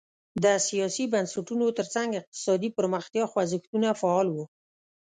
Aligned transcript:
د 0.43 0.45
سیاسي 0.67 1.05
بنسټونو 1.13 1.65
ترڅنګ 1.77 2.09
اقتصادي 2.19 2.69
پرمختیا 2.77 3.23
خوځښتونه 3.31 3.87
فعال 4.01 4.27
وو. 4.31 4.45